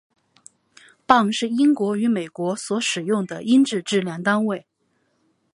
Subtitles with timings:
[1.05, 4.65] 磅是英国与美国所使用的英制质量单位。